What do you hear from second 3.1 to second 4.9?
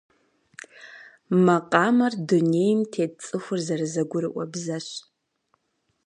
цӏыхур зэрызэгурыӏуэ бзэщ.